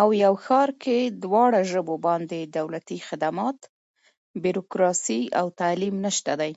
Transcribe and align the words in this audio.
او 0.00 0.08
یو 0.24 0.34
ښار 0.44 0.70
کې 0.82 0.98
دواړه 1.24 1.60
ژبو 1.70 1.94
باندې 2.06 2.38
دولتي 2.58 2.96
خدمات، 3.08 3.58
بیروکراسي 4.42 5.20
او 5.40 5.46
تعلیم 5.60 5.94
نشته 6.06 6.32
دی 6.40 6.52